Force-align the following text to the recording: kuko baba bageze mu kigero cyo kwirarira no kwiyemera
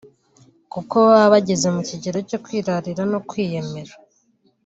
kuko 0.73 0.95
baba 1.07 1.25
bageze 1.33 1.67
mu 1.75 1.81
kigero 1.89 2.17
cyo 2.29 2.37
kwirarira 2.43 3.03
no 3.11 3.19
kwiyemera 3.29 3.93